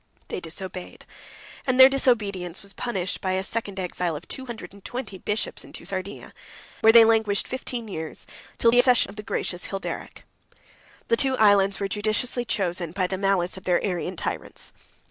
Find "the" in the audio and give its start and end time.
8.71-8.79, 9.15-9.21, 11.09-11.17, 13.05-13.15